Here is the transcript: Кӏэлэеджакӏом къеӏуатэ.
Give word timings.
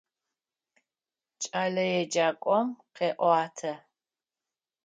Кӏэлэеджакӏом 1.41 2.67
къеӏуатэ. 2.95 3.73